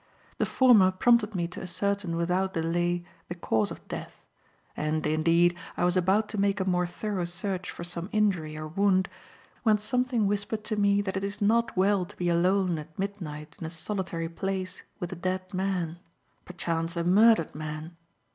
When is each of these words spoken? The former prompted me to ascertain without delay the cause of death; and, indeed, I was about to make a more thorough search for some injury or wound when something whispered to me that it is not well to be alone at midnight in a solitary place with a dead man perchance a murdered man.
The 0.39 0.47
former 0.47 0.89
prompted 0.89 1.35
me 1.35 1.47
to 1.49 1.61
ascertain 1.61 2.15
without 2.17 2.55
delay 2.55 3.05
the 3.27 3.35
cause 3.35 3.69
of 3.69 3.87
death; 3.87 4.25
and, 4.75 5.05
indeed, 5.05 5.55
I 5.77 5.85
was 5.85 5.95
about 5.95 6.27
to 6.29 6.39
make 6.39 6.59
a 6.59 6.65
more 6.67 6.87
thorough 6.87 7.25
search 7.25 7.69
for 7.69 7.83
some 7.83 8.09
injury 8.11 8.57
or 8.57 8.67
wound 8.67 9.07
when 9.61 9.77
something 9.77 10.25
whispered 10.25 10.63
to 10.63 10.75
me 10.75 11.03
that 11.03 11.17
it 11.17 11.23
is 11.23 11.39
not 11.39 11.77
well 11.77 12.05
to 12.05 12.17
be 12.17 12.29
alone 12.29 12.79
at 12.79 12.97
midnight 12.97 13.55
in 13.59 13.65
a 13.67 13.69
solitary 13.69 14.27
place 14.27 14.81
with 14.99 15.13
a 15.13 15.15
dead 15.15 15.53
man 15.53 15.99
perchance 16.45 16.97
a 16.97 17.03
murdered 17.03 17.53
man. 17.53 17.95